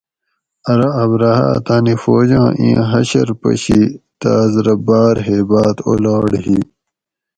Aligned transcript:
ارو 0.71 0.89
ابرھاۤ 1.03 1.43
تانی 1.65 1.95
فوجاں 2.01 2.47
ایں 2.59 2.77
حشر 2.89 3.29
پشی 3.41 3.81
تاس 4.19 4.53
رہ 4.65 4.75
باۤر 4.87 5.15
ھیباۤت 5.27 5.77
اولاڑ 5.87 6.27
ہی 6.45 6.57